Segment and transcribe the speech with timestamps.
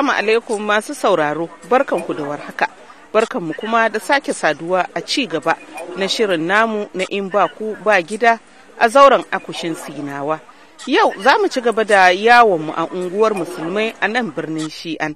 [0.00, 2.68] Assalamu alaikum masu sauraro, barkanku da warhaka.
[3.12, 5.56] Barkanmu kuma da sake saduwa a ci gaba
[5.96, 8.40] na shirin namu na in ba ku ba gida
[8.80, 10.40] a zauren akushin sinawa.
[10.88, 15.12] Yau za mu ci gaba da yawonmu a unguwar musulmai a nan birnin Shi'an.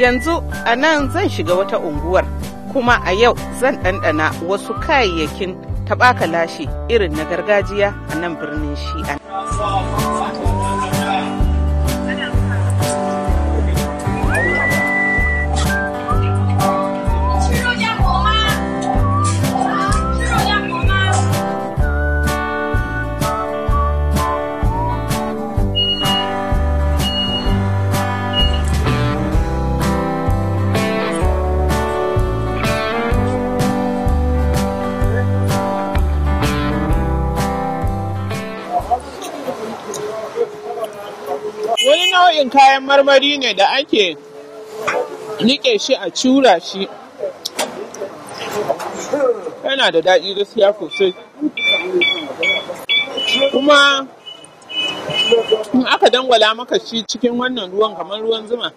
[0.00, 2.24] Yanzu a nan zan shiga wata unguwar,
[2.72, 5.52] kuma a yau zan ɗanɗana wasu kayayyakin
[5.84, 9.20] taɓaka lashe irin na gargajiya a nan birnin Shi'an.
[42.42, 44.16] Nau'in kayan marmari ne da ake
[45.40, 46.88] niƙe shi a cura shi.
[49.64, 51.14] Yana da daɗi gaskiya sosai.
[53.52, 54.06] Kuma
[55.74, 58.72] in aka dangwala maka shi cikin wannan ruwan kamar ruwan zuma.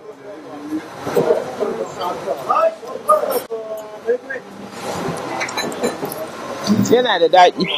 [6.92, 7.75] Yana da daɗi.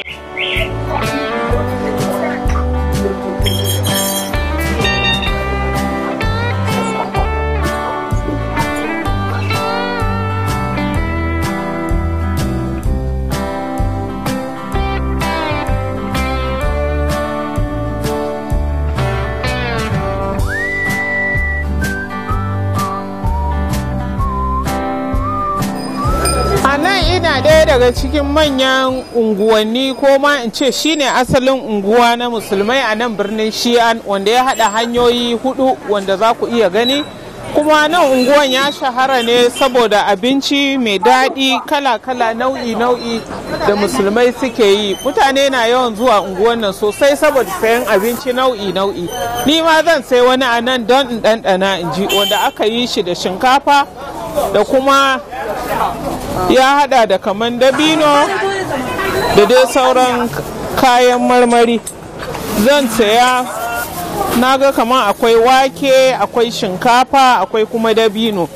[27.41, 32.95] Ɗaya daga cikin manyan unguwanni ko ma in ce shine asalin unguwa na musulmai a
[32.95, 37.03] nan birnin Shi'an wanda ya haɗa hanyoyi huɗu wanda za ku iya gani.
[37.53, 43.21] Kuma nan unguwan ya shahara ne saboda abinci mai daɗi kala-kala nau'i-nau'i
[43.67, 44.95] da musulmai suke yi.
[45.03, 49.07] Mutane na yawan zuwa unguwan nan sosai saboda sayan abinci nau'i-nau'i.
[49.45, 52.85] Ni ma zan sai wani a nan don in ɗanɗana in ji wanda aka yi
[52.87, 53.87] shi da shinkafa
[54.53, 55.19] da kuma
[56.49, 58.27] ya hada da kaman dabino
[59.35, 60.29] da dai sauran
[60.79, 61.79] kayan marmari.
[62.65, 63.45] Zan saya
[64.39, 68.47] na ga kaman akwai wake akwai shinkafa akwai kuma dabino.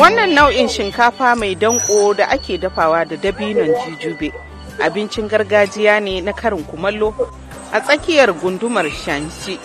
[0.00, 4.32] Wannan nau'in shinkafa mai danko da ake dafawa da dabinon jijube
[4.80, 7.12] abincin gargajiya ne na karin kumallo
[7.72, 9.58] a tsakiyar gundumar shanshi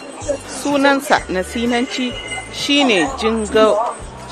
[0.62, 2.12] sunansa na sinanci
[2.56, 3.76] shine jinga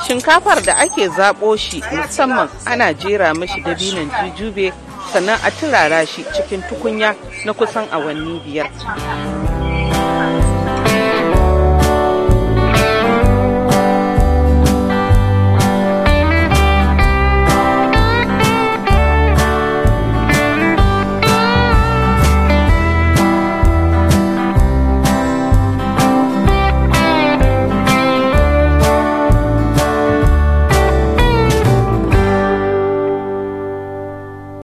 [0.08, 4.74] shinkafar da ake zaɓo shi musamman ana jera mashi dabinon jujube
[5.14, 8.70] sannan a turara shi cikin tukunya na kusan awanni biyar.